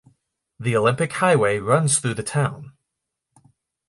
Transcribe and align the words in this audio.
The 0.59 0.75
Olympic 0.75 1.13
Highway 1.13 1.59
runs 1.59 2.01
though 2.01 2.15
the 2.15 2.23
town. 2.23 2.73